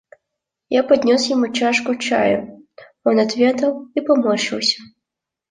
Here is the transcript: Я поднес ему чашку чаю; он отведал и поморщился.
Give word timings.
Я 0.75 0.81
поднес 0.91 1.27
ему 1.27 1.49
чашку 1.59 1.95
чаю; 1.95 2.65
он 3.03 3.19
отведал 3.19 3.85
и 3.93 4.01
поморщился. 4.01 4.81